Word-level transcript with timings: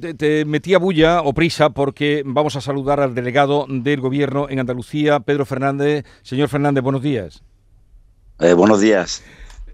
Te, 0.00 0.14
te, 0.14 0.44
metía 0.44 0.78
bulla 0.78 1.22
o 1.22 1.32
prisa 1.32 1.70
porque 1.70 2.22
vamos 2.24 2.54
a 2.54 2.60
saludar 2.60 3.00
al 3.00 3.14
delegado 3.14 3.66
del 3.68 4.00
gobierno 4.00 4.48
en 4.48 4.60
Andalucía, 4.60 5.20
Pedro 5.20 5.44
Fernández. 5.44 6.04
Señor 6.22 6.48
Fernández, 6.48 6.82
buenos 6.82 7.02
días. 7.02 7.42
Eh, 8.38 8.52
buenos 8.52 8.80
días. 8.80 9.24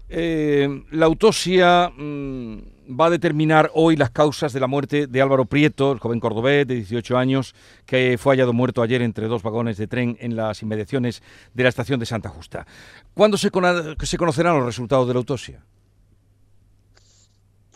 Eh, 0.09 0.83
la 0.91 1.05
autopsia 1.05 1.91
mmm, 1.95 2.57
va 2.99 3.07
a 3.07 3.09
determinar 3.11 3.69
hoy 3.75 3.95
las 3.95 4.09
causas 4.09 4.53
de 4.53 4.59
la 4.59 4.67
muerte 4.67 5.05
de 5.05 5.21
Álvaro 5.21 5.45
Prieto, 5.45 5.91
el 5.91 5.99
joven 5.99 6.19
cordobés 6.19 6.65
de 6.67 6.75
18 6.75 7.17
años, 7.17 7.53
que 7.85 8.17
fue 8.17 8.33
hallado 8.33 8.53
muerto 8.53 8.81
ayer 8.81 9.01
entre 9.01 9.27
dos 9.27 9.43
vagones 9.43 9.77
de 9.77 9.87
tren 9.87 10.17
en 10.19 10.35
las 10.35 10.63
inmediaciones 10.63 11.21
de 11.53 11.63
la 11.63 11.69
estación 11.69 11.99
de 11.99 12.05
Santa 12.07 12.29
Justa. 12.29 12.65
¿Cuándo 13.13 13.37
se, 13.37 13.51
con 13.51 13.63
se 14.01 14.17
conocerán 14.17 14.57
los 14.57 14.65
resultados 14.65 15.07
de 15.07 15.13
la 15.13 15.19
autopsia? 15.19 15.61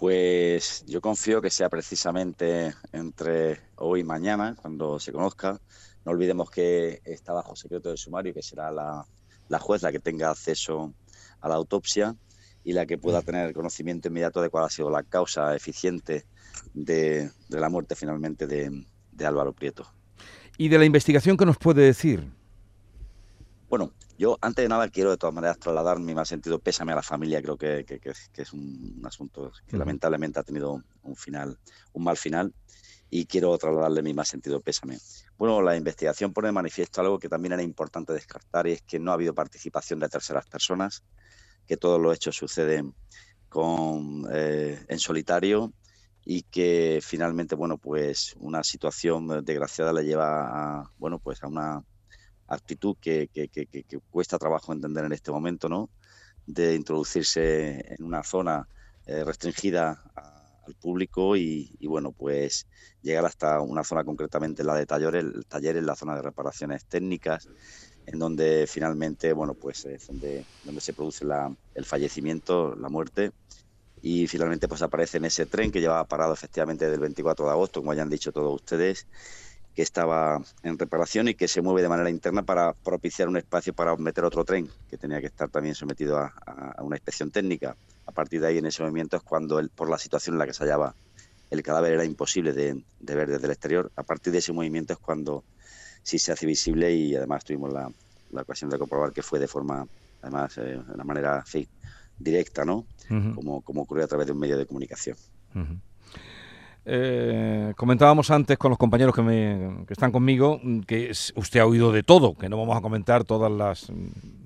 Pues 0.01 0.83
yo 0.87 0.99
confío 0.99 1.43
que 1.43 1.51
sea 1.51 1.69
precisamente 1.69 2.73
entre 2.91 3.61
hoy 3.75 3.99
y 3.99 4.03
mañana, 4.03 4.55
cuando 4.59 4.99
se 4.99 5.11
conozca. 5.11 5.61
No 6.03 6.11
olvidemos 6.11 6.49
que 6.49 7.03
está 7.05 7.33
bajo 7.33 7.55
secreto 7.55 7.91
de 7.91 7.97
sumario 7.97 8.31
y 8.31 8.33
que 8.33 8.41
será 8.41 8.71
la, 8.71 9.05
la 9.47 9.59
juez 9.59 9.83
la 9.83 9.91
que 9.91 9.99
tenga 9.99 10.31
acceso 10.31 10.91
a 11.39 11.47
la 11.47 11.53
autopsia 11.53 12.15
y 12.63 12.73
la 12.73 12.87
que 12.87 12.97
pueda 12.97 13.21
tener 13.21 13.53
conocimiento 13.53 14.07
inmediato 14.07 14.41
de 14.41 14.49
cuál 14.49 14.63
ha 14.63 14.69
sido 14.71 14.89
la 14.89 15.03
causa 15.03 15.55
eficiente 15.55 16.25
de, 16.73 17.29
de 17.49 17.59
la 17.59 17.69
muerte 17.69 17.93
finalmente 17.93 18.47
de, 18.47 18.83
de, 19.11 19.25
Álvaro 19.27 19.53
Prieto. 19.53 19.85
¿Y 20.57 20.69
de 20.69 20.79
la 20.79 20.85
investigación 20.85 21.37
qué 21.37 21.45
nos 21.45 21.59
puede 21.59 21.83
decir? 21.83 22.27
Bueno, 23.69 23.93
yo 24.21 24.37
antes 24.39 24.63
de 24.63 24.69
nada 24.69 24.87
quiero 24.87 25.09
de 25.09 25.17
todas 25.17 25.33
maneras 25.33 25.57
trasladar 25.57 25.99
mi 25.99 26.13
más 26.13 26.29
sentido 26.29 26.59
pésame 26.59 26.91
a 26.91 26.95
la 26.95 27.01
familia, 27.01 27.41
creo 27.41 27.57
que, 27.57 27.83
que, 27.85 27.99
que, 27.99 28.13
que 28.31 28.41
es 28.43 28.53
un 28.53 29.01
asunto 29.03 29.51
que 29.65 29.77
lamentablemente 29.77 30.39
ha 30.39 30.43
tenido 30.43 30.83
un 31.01 31.15
final, 31.15 31.57
un 31.93 32.03
mal 32.03 32.17
final 32.17 32.53
y 33.09 33.25
quiero 33.25 33.57
trasladarle 33.57 34.03
mi 34.03 34.13
más 34.13 34.27
sentido 34.27 34.61
pésame. 34.61 34.99
Bueno, 35.39 35.59
la 35.63 35.75
investigación 35.75 36.33
pone 36.33 36.49
de 36.49 36.51
manifiesto 36.51 37.01
algo 37.01 37.17
que 37.17 37.29
también 37.29 37.53
era 37.53 37.63
importante 37.63 38.13
descartar 38.13 38.67
y 38.67 38.73
es 38.73 38.83
que 38.83 38.99
no 38.99 39.09
ha 39.09 39.15
habido 39.15 39.33
participación 39.33 39.99
de 39.99 40.07
terceras 40.07 40.45
personas, 40.45 41.03
que 41.65 41.77
todos 41.77 41.99
los 41.99 42.15
hechos 42.15 42.35
suceden 42.35 42.93
con, 43.49 44.27
eh, 44.31 44.85
en 44.87 44.99
solitario 44.99 45.73
y 46.23 46.43
que 46.43 46.99
finalmente, 47.01 47.55
bueno, 47.55 47.79
pues 47.79 48.35
una 48.37 48.63
situación 48.63 49.43
desgraciada 49.43 49.91
le 49.91 50.05
lleva 50.05 50.81
a, 50.81 50.91
bueno, 50.99 51.17
pues 51.17 51.41
a 51.41 51.47
una 51.47 51.83
actitud 52.53 52.95
que, 52.99 53.29
que, 53.33 53.47
que, 53.49 53.99
cuesta 54.09 54.37
trabajo 54.37 54.73
entender 54.73 55.05
en 55.05 55.13
este 55.13 55.31
momento, 55.31 55.69
¿no? 55.69 55.89
De 56.45 56.75
introducirse 56.75 57.93
en 57.93 58.03
una 58.03 58.23
zona 58.23 58.67
eh, 59.05 59.23
restringida 59.23 60.01
al 60.65 60.75
público 60.75 61.35
y, 61.35 61.75
bueno, 61.81 62.11
pues 62.11 62.67
llegar 63.01 63.25
hasta 63.25 63.61
una 63.61 63.83
zona 63.83 64.03
concretamente, 64.03 64.63
la 64.63 64.75
de 64.75 64.85
talleres, 64.85 65.23
el 65.23 65.45
taller 65.45 65.77
en 65.77 65.85
la 65.85 65.95
zona 65.95 66.15
de 66.15 66.21
reparaciones 66.21 66.85
técnicas, 66.85 67.47
en 68.05 68.19
donde 68.19 68.65
finalmente, 68.67 69.33
bueno, 69.33 69.53
pues 69.53 69.85
es 69.85 70.07
donde, 70.07 70.45
donde 70.63 70.81
se 70.81 70.93
produce 70.93 71.25
el 71.75 71.85
fallecimiento, 71.85 72.75
la 72.75 72.89
muerte 72.89 73.31
y 74.01 74.27
finalmente 74.27 74.67
pues 74.67 74.81
aparece 74.81 75.17
en 75.17 75.25
ese 75.25 75.45
tren 75.45 75.71
que 75.71 75.79
llevaba 75.79 76.07
parado 76.07 76.33
efectivamente 76.33 76.85
desde 76.85 76.95
el 76.95 77.01
24 77.01 77.45
de 77.45 77.51
agosto, 77.51 77.81
como 77.81 77.93
ya 77.93 78.01
han 78.01 78.09
dicho 78.09 78.31
todos 78.31 78.53
ustedes, 78.55 79.07
que 79.75 79.81
estaba 79.81 80.41
en 80.63 80.77
reparación 80.77 81.29
y 81.29 81.35
que 81.35 81.47
se 81.47 81.61
mueve 81.61 81.81
de 81.81 81.89
manera 81.89 82.09
interna 82.09 82.43
para 82.43 82.73
propiciar 82.73 83.27
un 83.29 83.37
espacio 83.37 83.73
para 83.73 83.95
meter 83.95 84.25
otro 84.25 84.43
tren 84.43 84.69
que 84.89 84.97
tenía 84.97 85.21
que 85.21 85.27
estar 85.27 85.49
también 85.49 85.75
sometido 85.75 86.17
a, 86.17 86.27
a 86.77 86.83
una 86.83 86.97
inspección 86.97 87.31
técnica. 87.31 87.75
A 88.05 88.11
partir 88.11 88.41
de 88.41 88.47
ahí, 88.47 88.57
en 88.57 88.65
ese 88.65 88.81
movimiento, 88.83 89.15
es 89.15 89.23
cuando, 89.23 89.59
el, 89.59 89.69
por 89.69 89.89
la 89.89 89.97
situación 89.97 90.35
en 90.35 90.39
la 90.39 90.45
que 90.45 90.53
se 90.53 90.63
hallaba, 90.63 90.93
el 91.49 91.63
cadáver 91.63 91.93
era 91.93 92.03
imposible 92.03 92.51
de, 92.53 92.83
de, 92.99 93.15
ver 93.15 93.29
desde 93.29 93.45
el 93.45 93.51
exterior. 93.51 93.91
A 93.95 94.03
partir 94.03 94.33
de 94.33 94.39
ese 94.39 94.51
movimiento 94.51 94.93
es 94.93 94.99
cuando 94.99 95.43
sí 96.03 96.19
se 96.19 96.31
hace 96.31 96.45
visible 96.45 96.93
y 96.93 97.15
además 97.15 97.43
tuvimos 97.45 97.71
la, 97.71 97.89
la 98.31 98.41
ocasión 98.41 98.69
de 98.69 98.77
comprobar 98.77 99.13
que 99.13 99.21
fue 99.21 99.39
de 99.39 99.47
forma, 99.47 99.87
además, 100.21 100.57
eh, 100.57 100.61
de 100.61 100.93
una 100.93 101.03
manera 101.03 101.43
sí, 101.45 101.67
directa, 102.17 102.65
¿no? 102.65 102.85
Uh 103.09 103.13
-huh. 103.13 103.35
como, 103.35 103.61
como 103.61 103.81
ocurrió 103.81 104.05
a 104.05 104.07
través 104.07 104.27
de 104.27 104.33
un 104.33 104.39
medio 104.39 104.57
de 104.57 104.65
comunicación. 104.65 105.17
Uh 105.55 105.59
-huh. 105.59 105.79
Eh, 106.83 107.73
comentábamos 107.77 108.31
antes 108.31 108.57
con 108.57 108.69
los 108.69 108.77
compañeros 108.77 109.13
que, 109.13 109.21
me, 109.21 109.85
que, 109.85 109.93
están 109.93 110.11
conmigo 110.11 110.59
que 110.87 111.11
usted 111.35 111.59
ha 111.59 111.65
oído 111.65 111.91
de 111.91 112.01
todo, 112.01 112.33
que 112.33 112.49
no 112.49 112.57
vamos 112.57 112.75
a 112.75 112.81
comentar 112.81 113.23
todas 113.23 113.51
las 113.51 113.91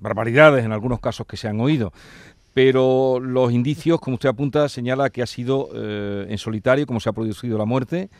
barbaridades 0.00 0.64
en 0.64 0.72
algunos 0.72 1.00
casos 1.00 1.26
que 1.26 1.38
se 1.38 1.48
han 1.48 1.58
oído, 1.60 1.92
pero 2.52 3.20
los 3.20 3.52
indicios, 3.52 4.00
como 4.00 4.14
usted 4.14 4.28
apunta, 4.28 4.68
señala 4.68 5.10
que 5.10 5.22
ha 5.22 5.26
sido 5.26 5.70
eh, 5.74 6.26
en 6.28 6.38
solitario 6.38 6.86
como 6.86 7.00
se 7.00 7.08
ha 7.08 7.12
producido 7.12 7.58
la 7.58 7.64
muerte. 7.64 8.10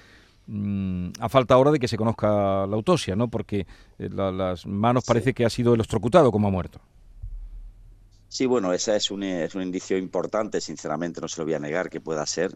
Mm, 0.47 1.09
a 1.19 1.29
falta 1.29 1.55
ahora 1.55 1.73
de 1.73 1.79
que 1.79 1.89
se 1.89 1.97
conozca 1.97 2.67
la 2.67 2.77
autopsia, 2.77 3.17
¿no? 3.17 3.29
Porque 3.29 3.67
eh, 3.99 4.09
la, 4.13 4.31
las 4.31 4.65
manos 4.67 5.05
sí. 5.05 5.09
parece 5.09 5.35
que 5.35 5.45
ha 5.45 5.51
sido 5.51 5.75
electrocutado 5.75 6.31
como 6.31 6.49
ha 6.49 6.51
muerto. 6.51 6.81
Sí, 8.29 8.47
bueno, 8.47 8.73
ese 8.73 8.95
es 8.97 9.11
un, 9.11 9.23
es 9.23 9.55
un 9.55 9.63
indicio 9.63 9.97
importante, 9.97 10.61
sinceramente 10.61 11.21
no 11.21 11.29
se 11.29 11.41
lo 11.41 11.47
voy 11.47 11.55
a 11.55 11.59
negar 11.59 11.89
que 11.89 12.01
pueda 12.01 12.27
ser, 12.27 12.53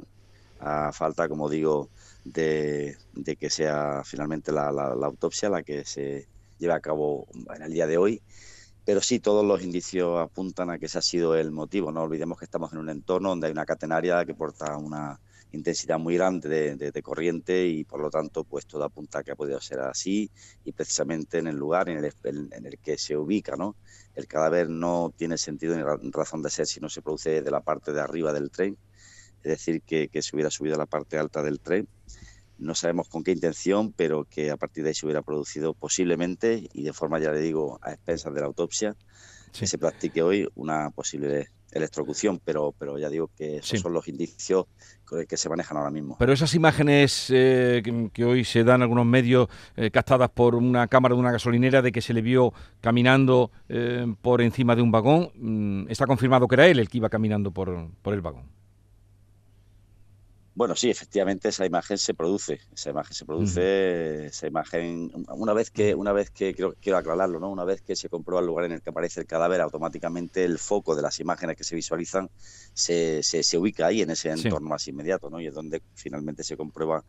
a 0.61 0.93
falta, 0.93 1.29
como 1.29 1.49
digo, 1.49 1.89
de, 2.25 2.97
que 3.39 3.51
sea 3.51 4.03
finalmente 4.05 4.53
la, 4.53 4.69
autopsia 4.69 5.49
la 5.49 5.63
que 5.63 5.85
se 5.85 6.29
lleve 6.59 6.75
a 6.75 6.81
cabo 6.81 7.27
en 7.55 7.63
el 7.63 7.73
día 7.73 7.87
de 7.87 7.97
hoy. 7.97 8.23
Pero 8.85 9.01
sí, 9.01 9.21
todos 9.21 9.45
los 9.45 9.63
indicios 9.63 10.19
apuntan 10.19 10.71
a 10.71 10.79
que 10.79 10.87
ese 10.87 10.99
ha 10.99 11.03
sido 11.03 11.37
el 11.37 11.51
motivo. 11.51 11.93
No 11.93 12.03
olvidemos 12.03 12.39
que 12.39 12.45
estamos 12.45 12.73
en 12.73 12.79
un 12.79 12.91
entorno 12.91 13.31
donde 13.31 13.47
hay 13.47 13.53
una 13.53 13.67
catenaria 13.67 14.25
que 14.25 14.35
porta 14.35 14.77
una 14.77 15.21
intensidad 15.53 15.99
muy 15.99 16.15
grande 16.17 16.77
de, 16.77 17.03
razón 17.03 17.67
y 17.67 17.83
por 17.83 18.01
lo 18.01 18.09
tanto 18.09 18.45
pues 18.45 18.67
todo 18.67 18.85
apunta 18.85 19.19
a 19.19 19.25
que 19.25 19.33
ha 19.33 19.37
podido 19.37 19.61
ser 19.61 19.81
así 19.81 20.31
y 20.65 20.71
precisamente 20.71 21.39
en 21.39 21.49
el 21.49 21.57
lugar 21.57 21.89
en 21.89 22.05
el, 22.05 22.15
en 22.53 22.67
el 22.67 22.79
que 22.79 22.97
se 22.97 23.17
ubica 23.17 23.57
no 23.57 23.75
el 24.15 24.29
cadáver 24.29 24.69
no 24.69 25.13
tiene 25.17 25.37
sentido 25.39 25.75
ni 25.77 25.83
razón 26.13 26.43
de 26.43 26.51
ser 26.51 26.69
si 26.69 26.79
no 26.79 26.89
se 26.89 27.03
produce 27.03 27.43
de 27.43 27.51
la 27.51 27.63
parte 27.63 27.93
de 27.93 28.01
arriba 28.01 28.33
del 28.33 28.53
tren 28.53 28.79
es 29.43 29.51
decir, 29.51 29.83
que, 29.83 30.09
que, 30.09 30.23
se 30.23 30.35
hubiera 30.35 30.51
subido 30.51 30.75
a 30.75 30.79
la 30.79 30.87
parte 30.87 31.19
alta 31.19 31.43
del 31.43 31.61
tren. 31.61 31.89
No 32.59 32.75
sabemos 32.75 33.09
con 33.09 33.25
qué 33.25 33.33
intención, 33.33 33.93
pero 33.93 34.25
que 34.25 34.51
a 34.51 34.57
partir 34.57 34.85
de 34.85 34.91
ahí 34.91 34.95
se 34.95 35.07
hubiera 35.07 35.23
producido 35.23 35.73
posiblemente, 35.75 36.69
y 36.73 36.83
de 36.83 36.93
forma, 36.93 37.19
ya 37.19 37.33
le 37.33 37.41
digo, 37.41 37.79
a 37.83 37.93
expensas 37.93 38.35
de 38.35 38.41
la 38.41 38.47
autopsia, 38.47 38.97
sí. 39.53 39.61
que 39.61 39.67
se 39.67 39.79
practique 39.79 40.23
hoy 40.23 40.47
una 40.55 40.91
posible 40.91 41.49
electrocución, 41.73 42.41
pero, 42.45 42.75
pero 42.79 42.99
ya 42.99 43.09
digo 43.09 43.31
que 43.37 43.57
esos 43.57 43.69
sí. 43.71 43.79
son 43.79 43.93
los 43.93 44.09
indicios 44.09 44.67
que 45.29 45.37
se 45.37 45.49
manejan 45.49 45.77
ahora 45.77 45.91
mismo. 45.91 46.17
Pero 46.19 46.33
esas 46.33 46.55
imágenes 46.55 47.27
eh, 47.31 47.83
que, 47.85 48.11
que, 48.13 48.25
hoy 48.25 48.45
se 48.45 48.63
dan 48.63 48.77
en 48.77 48.83
algunos 48.83 49.07
medios 49.07 49.49
eh, 49.77 49.91
captadas 49.91 50.31
por 50.31 50.55
una 50.55 50.87
cámara 50.87 51.15
de 51.15 51.21
una 51.21 51.33
gasolinera 51.33 51.83
de 51.83 51.91
que 51.91 52.01
se 52.01 52.15
le 52.15 52.23
vio 52.23 52.53
caminando 52.81 53.51
eh, 53.69 54.07
por 54.23 54.41
encima 54.41 54.77
de 54.77 54.83
un 54.83 54.93
vagón, 54.93 55.31
mm, 55.35 55.91
está 55.91 56.07
confirmado 56.07 56.47
que 56.47 56.55
era 56.55 56.67
él 56.69 56.79
el 56.79 56.89
que 56.89 56.99
iba 56.99 57.09
caminando 57.09 57.51
por, 57.51 57.91
por 58.03 58.15
el 58.15 58.21
vagón. 58.21 58.60
Bueno, 60.61 60.77
sí, 60.77 60.91
efectivamente 60.91 61.49
esa 61.49 61.65
imagen 61.65 61.97
se 61.97 62.13
produce, 62.13 62.61
esa 62.75 62.91
imagen 62.91 63.15
se 63.15 63.25
produce, 63.25 63.61
-huh. 63.63 64.25
esa 64.27 64.47
imagen, 64.47 65.11
una 65.31 65.55
vez 65.55 65.71
que, 65.71 65.95
una 65.95 66.13
vez 66.13 66.31
que, 66.31 66.53
quiero, 66.53 66.75
quiero 66.79 66.99
aclararlo, 66.99 67.41
¿no? 67.41 67.51
Una 67.51 67.65
vez 67.65 67.81
que 67.81 67.97
se 67.97 68.11
comprueba 68.11 68.43
el 68.43 68.47
lugar 68.47 68.67
en 68.67 68.73
el 68.73 68.83
que 68.83 68.91
aparece 68.91 69.21
el 69.21 69.27
cadáver, 69.27 69.63
automáticamente 69.63 70.45
el 70.45 70.59
foco 70.59 70.95
de 70.95 71.01
las 71.01 71.19
imágenes 71.19 71.57
que 71.57 71.65
se 71.65 71.75
visualizan 71.75 72.29
se, 72.75 73.23
se, 73.23 73.43
se 73.43 73.57
ubica 73.57 73.87
ahí, 73.87 74.03
en 74.03 74.11
ese 74.11 74.29
entorno 74.29 74.67
sí. 74.67 74.71
más 74.71 74.87
inmediato, 74.87 75.31
¿no? 75.31 75.41
Y 75.41 75.47
es 75.47 75.55
donde 75.55 75.81
finalmente 75.95 76.45
se 76.45 76.59
comprueba 76.59 77.03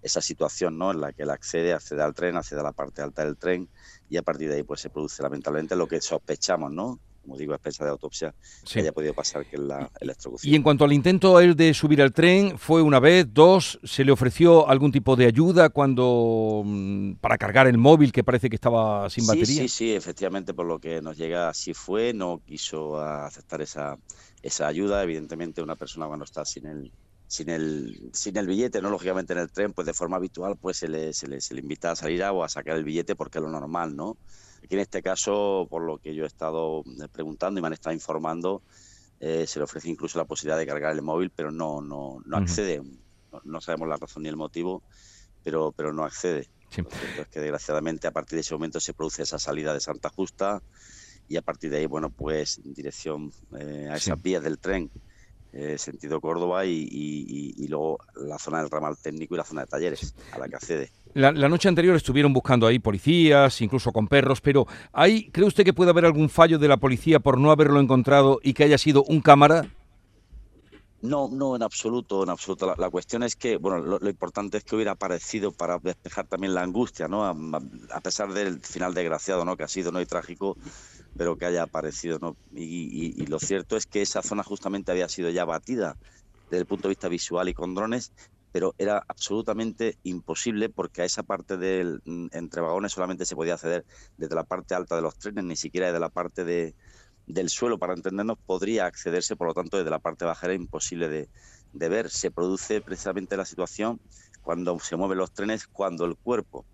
esa 0.00 0.20
situación, 0.20 0.78
¿no? 0.78 0.92
En 0.92 1.00
la 1.00 1.12
que 1.12 1.24
él 1.24 1.30
accede, 1.30 1.72
accede 1.72 2.02
al 2.04 2.14
tren, 2.14 2.36
accede 2.36 2.60
a 2.60 2.62
la 2.62 2.72
parte 2.72 3.02
alta 3.02 3.24
del 3.24 3.36
tren 3.36 3.68
y 4.08 4.16
a 4.16 4.22
partir 4.22 4.48
de 4.48 4.58
ahí 4.58 4.62
pues 4.62 4.80
se 4.80 4.90
produce 4.90 5.24
lamentablemente 5.24 5.74
lo 5.74 5.88
que 5.88 6.00
sospechamos, 6.00 6.70
¿no? 6.70 7.00
Como 7.22 7.36
digo, 7.36 7.52
a 7.52 7.56
expensa 7.56 7.84
de 7.84 7.90
autopsia, 7.90 8.34
sí. 8.64 8.74
que 8.74 8.80
haya 8.80 8.92
podido 8.92 9.14
pasar 9.14 9.46
que 9.46 9.56
la 9.56 9.90
electrocución. 10.00 10.52
Y 10.52 10.56
en 10.56 10.62
cuanto 10.62 10.84
al 10.84 10.92
intento 10.92 11.40
él 11.40 11.56
de 11.56 11.72
subir 11.72 12.02
al 12.02 12.12
tren, 12.12 12.58
¿fue 12.58 12.82
una 12.82 13.00
vez, 13.00 13.26
dos? 13.32 13.78
¿Se 13.84 14.04
le 14.04 14.12
ofreció 14.12 14.68
algún 14.68 14.92
tipo 14.92 15.16
de 15.16 15.26
ayuda 15.26 15.70
cuando 15.70 16.62
mm, 16.64 17.14
para 17.14 17.38
cargar 17.38 17.66
el 17.66 17.78
móvil 17.78 18.12
que 18.12 18.24
parece 18.24 18.50
que 18.50 18.56
estaba 18.56 19.08
sin 19.08 19.26
batería? 19.26 19.46
Sí, 19.46 19.54
sí, 19.54 19.68
sí, 19.68 19.92
efectivamente, 19.92 20.52
por 20.52 20.66
lo 20.66 20.78
que 20.78 21.00
nos 21.00 21.16
llega, 21.16 21.48
así 21.48 21.74
fue, 21.74 22.12
no 22.12 22.42
quiso 22.44 23.00
aceptar 23.00 23.62
esa, 23.62 23.98
esa 24.42 24.66
ayuda. 24.66 25.02
Evidentemente, 25.02 25.62
una 25.62 25.76
persona 25.76 26.06
cuando 26.06 26.24
está 26.24 26.44
sin 26.44 26.66
el, 26.66 26.92
sin 27.26 27.48
el, 27.48 28.10
sin 28.12 28.36
el 28.36 28.46
billete, 28.46 28.82
no 28.82 28.90
lógicamente 28.90 29.32
en 29.32 29.38
el 29.38 29.50
tren, 29.50 29.72
pues 29.72 29.86
de 29.86 29.94
forma 29.94 30.16
habitual, 30.16 30.56
pues 30.60 30.76
se 30.76 30.88
le, 30.88 31.12
se 31.12 31.26
le, 31.28 31.40
se 31.40 31.54
le 31.54 31.60
invita 31.60 31.92
a 31.92 31.96
salir 31.96 32.22
a, 32.24 32.32
o 32.32 32.44
a 32.44 32.48
sacar 32.48 32.76
el 32.76 32.84
billete 32.84 33.16
porque 33.16 33.38
es 33.38 33.42
lo 33.42 33.50
normal, 33.50 33.96
¿no? 33.96 34.16
Aquí 34.62 34.74
en 34.74 34.80
este 34.80 35.02
caso, 35.02 35.66
por 35.68 35.82
lo 35.82 35.98
que 35.98 36.14
yo 36.14 36.24
he 36.24 36.26
estado 36.26 36.82
eh, 36.86 37.08
preguntando 37.10 37.58
y 37.58 37.62
me 37.62 37.66
han 37.66 37.72
estado 37.72 37.94
informando, 37.94 38.62
eh, 39.20 39.46
se 39.46 39.58
le 39.58 39.64
ofrece 39.64 39.88
incluso 39.88 40.18
la 40.18 40.24
posibilidad 40.24 40.58
de 40.58 40.66
cargar 40.66 40.92
el 40.92 41.02
móvil, 41.02 41.30
pero 41.30 41.50
no, 41.50 41.80
no, 41.80 42.22
no 42.24 42.36
accede. 42.36 42.80
Uh 42.80 42.84
-huh. 42.84 42.98
no, 43.32 43.40
no, 43.44 43.60
sabemos 43.60 43.88
la 43.88 43.96
razón 43.96 44.22
ni 44.22 44.28
el 44.28 44.36
motivo, 44.36 44.82
pero, 45.42 45.72
pero 45.72 45.92
no 45.92 46.04
accede. 46.04 46.48
Sí. 46.70 46.82
Lo 46.82 46.90
cierto 46.90 47.22
es 47.22 47.28
que 47.28 47.40
desgraciadamente 47.40 48.06
a 48.06 48.12
partir 48.12 48.36
de 48.36 48.40
ese 48.40 48.54
momento 48.54 48.80
se 48.80 48.94
produce 48.94 49.22
esa 49.22 49.38
salida 49.38 49.74
de 49.74 49.80
Santa 49.80 50.08
Justa 50.08 50.62
y 51.28 51.36
a 51.36 51.42
partir 51.42 51.70
de 51.70 51.78
ahí, 51.78 51.86
bueno, 51.86 52.10
pues 52.10 52.58
en 52.64 52.72
dirección 52.74 53.32
eh, 53.58 53.88
a 53.90 53.96
esas 53.96 54.16
sí. 54.16 54.22
vías 54.22 54.42
del 54.42 54.58
tren 54.58 54.90
eh, 55.52 55.76
sentido 55.76 56.18
Córdoba 56.20 56.64
y, 56.64 57.66
luego 57.68 57.98
la 58.14 58.38
zona 58.38 58.60
del 58.60 58.70
ramal 58.70 58.96
técnico 58.96 59.34
y 59.34 59.38
la 59.38 59.44
zona 59.44 59.62
de 59.62 59.66
talleres 59.66 60.14
a 60.32 60.38
la 60.38 60.48
que 60.48 60.56
accede. 60.56 60.90
La, 61.14 61.32
noche 61.32 61.68
anterior 61.68 61.94
estuvieron 61.94 62.32
buscando 62.32 62.66
ahí 62.66 62.78
policías, 62.78 63.60
incluso 63.60 63.92
con 63.92 64.08
perros, 64.08 64.40
pero 64.40 64.66
¿hay, 64.92 65.30
¿cree 65.30 65.46
usted 65.46 65.64
que 65.64 65.74
puede 65.74 65.90
haber 65.90 66.06
algún 66.06 66.30
fallo 66.30 66.58
de 66.58 66.68
la 66.68 66.78
policía 66.78 67.20
por 67.20 67.38
no 67.38 67.50
haberlo 67.50 67.80
encontrado 67.80 68.40
y 68.42 68.54
que 68.54 68.64
haya 68.64 68.78
sido 68.78 69.04
un 69.04 69.20
cámara? 69.20 69.66
No, 71.02 71.28
no, 71.28 71.56
en 71.56 71.64
absoluto, 71.64 72.22
en 72.22 72.30
absoluto. 72.30 72.76
La, 72.78 72.88
cuestión 72.88 73.24
es 73.24 73.34
que, 73.34 73.56
bueno, 73.56 73.98
lo, 73.98 74.08
importante 74.08 74.58
es 74.58 74.64
que 74.64 74.76
hubiera 74.76 74.92
aparecido 74.92 75.50
para 75.50 75.78
despejar 75.78 76.28
también 76.28 76.54
la 76.54 76.62
angustia, 76.62 77.08
¿no? 77.08 77.24
A, 77.26 78.00
pesar 78.00 78.32
del 78.32 78.60
final 78.60 78.94
desgraciado, 78.94 79.44
¿no? 79.44 79.56
Que 79.56 79.64
ha 79.64 79.68
sido, 79.68 79.90
¿no? 79.90 80.00
Y 80.00 80.06
trágico, 80.06 80.56
pero 81.16 81.36
que 81.36 81.44
haya 81.44 81.64
aparecido, 81.64 82.20
¿no? 82.20 82.36
Y, 82.54 83.26
lo 83.26 83.40
cierto 83.40 83.76
es 83.76 83.86
que 83.86 84.00
esa 84.00 84.22
zona 84.22 84.44
justamente 84.44 84.92
había 84.92 85.08
sido 85.08 85.28
ya 85.30 85.44
batida 85.44 85.96
desde 86.44 86.60
el 86.60 86.66
punto 86.66 86.86
de 86.86 86.92
vista 86.92 87.08
visual 87.08 87.48
y 87.48 87.54
con 87.54 87.74
drones, 87.74 88.12
pero 88.52 88.74
era 88.78 89.02
absolutamente 89.08 89.98
imposible 90.02 90.68
porque 90.68 91.02
a 91.02 91.04
esa 91.04 91.22
parte 91.22 91.56
del 91.56 92.00
mm, 92.04 92.28
entre 92.32 92.60
vagones 92.60 92.92
solamente 92.92 93.26
se 93.26 93.34
podía 93.34 93.54
acceder 93.54 93.84
desde 94.18 94.34
la 94.34 94.44
parte 94.44 94.74
alta 94.74 94.94
de 94.94 95.02
los 95.02 95.18
trenes, 95.18 95.44
ni 95.44 95.56
siquiera 95.56 95.86
desde 95.86 96.00
la 96.00 96.10
parte 96.10 96.44
de, 96.44 96.74
del 97.26 97.48
suelo, 97.48 97.78
para 97.78 97.94
entendernos, 97.94 98.38
podría 98.46 98.86
accederse, 98.86 99.36
por 99.36 99.48
lo 99.48 99.54
tanto, 99.54 99.78
desde 99.78 99.90
la 99.90 99.98
parte 99.98 100.24
baja 100.24 100.46
era 100.46 100.54
imposible 100.54 101.08
de, 101.08 101.28
de 101.72 101.88
ver. 101.88 102.10
Se 102.10 102.30
produce 102.30 102.80
precisamente 102.80 103.36
la 103.36 103.44
situación 103.44 104.00
cuando 104.42 104.78
se 104.80 104.96
mueven 104.96 105.18
los 105.18 105.32
trenes, 105.32 105.66
cuando 105.66 106.04
el 106.04 106.16
cuerpo 106.16 106.66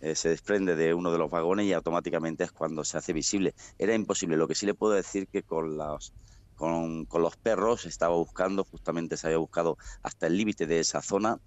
eh, 0.00 0.14
se 0.14 0.28
desprende 0.28 0.76
de 0.76 0.92
uno 0.92 1.10
de 1.10 1.18
los 1.18 1.30
vagones 1.30 1.66
y 1.66 1.72
automáticamente 1.72 2.44
es 2.44 2.52
cuando 2.52 2.84
se 2.84 2.98
hace 2.98 3.12
visible. 3.12 3.54
Era 3.78 3.94
imposible. 3.94 4.36
Lo 4.36 4.46
que 4.46 4.54
sí 4.54 4.66
le 4.66 4.74
puedo 4.74 4.92
decir 4.92 5.28
que 5.28 5.42
con 5.42 5.76
los, 5.76 6.12
con, 6.56 7.06
los 7.12 7.36
perros 7.36 7.86
estaba 7.86 8.16
buscando, 8.16 8.64
justamente 8.64 9.16
se 9.16 9.28
había 9.28 9.38
buscado 9.38 9.78
hasta 10.02 10.26
el 10.26 10.36
límite 10.36 10.66
de 10.66 10.80
esa 10.80 11.02
zona, 11.02 11.38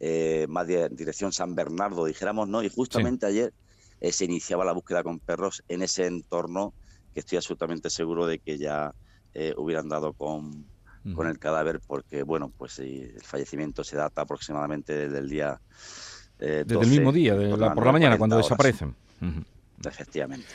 eh, 0.00 0.46
más 0.48 0.66
de 0.66 0.88
dirección 0.90 1.32
San 1.32 1.54
Bernardo, 1.54 2.04
dijéramos, 2.04 2.48
¿no? 2.48 2.62
Y 2.62 2.68
justamente 2.68 3.26
ayer 3.26 3.54
eh, 4.00 4.12
se 4.12 4.26
iniciaba 4.26 4.64
la 4.64 4.72
búsqueda 4.72 5.02
con 5.02 5.18
perros 5.18 5.62
en 5.68 5.82
ese 5.82 6.06
entorno 6.06 6.74
que 7.14 7.20
estoy 7.20 7.36
absolutamente 7.36 7.88
seguro 7.88 8.26
de 8.26 8.38
que 8.38 8.58
ya 8.58 8.92
hubieran 9.56 9.90
dado 9.90 10.14
con, 10.14 10.64
con 11.14 11.26
el 11.26 11.38
cadáver 11.38 11.80
porque, 11.86 12.22
bueno, 12.22 12.50
pues 12.56 12.78
el 12.78 13.20
fallecimiento 13.22 13.84
se 13.84 13.96
data 13.96 14.22
aproximadamente 14.22 14.94
desde 14.94 15.18
el 15.18 15.28
día 15.28 15.60
eh, 16.38 16.64
Desde 16.66 16.82
el 16.82 16.90
mismo 16.90 17.12
día, 17.12 17.34
por 17.34 17.86
la 17.86 17.92
mañana, 17.92 18.18
cuando 18.18 18.36
desaparecen. 18.36 18.94
Efectivamente. 19.84 20.46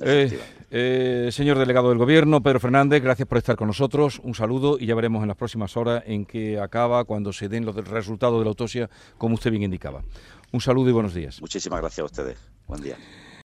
Eh, 0.00 0.40
eh, 0.70 1.28
señor 1.30 1.58
delegado 1.58 1.88
del 1.88 1.98
Gobierno, 1.98 2.42
Pedro 2.42 2.60
Fernández, 2.60 3.02
gracias 3.02 3.28
por 3.28 3.38
estar 3.38 3.56
con 3.56 3.68
nosotros. 3.68 4.20
Un 4.24 4.34
saludo 4.34 4.76
y 4.78 4.86
ya 4.86 4.94
veremos 4.94 5.22
en 5.22 5.28
las 5.28 5.36
próximas 5.36 5.76
horas 5.76 6.02
en 6.06 6.26
qué 6.26 6.58
acaba 6.58 7.04
cuando 7.04 7.32
se 7.32 7.48
den 7.48 7.64
los 7.64 7.76
resultados 7.76 8.38
de 8.38 8.44
la 8.44 8.48
autopsia, 8.48 8.90
como 9.18 9.34
usted 9.34 9.50
bien 9.50 9.62
indicaba. 9.62 10.02
Un 10.52 10.60
saludo 10.60 10.90
y 10.90 10.92
buenos 10.92 11.14
días. 11.14 11.40
Muchísimas 11.40 11.80
gracias 11.80 12.00
a 12.00 12.04
ustedes. 12.04 12.38
Buen 12.66 12.82
día. 12.82 12.96